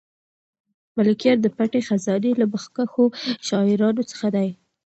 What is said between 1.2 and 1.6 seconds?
د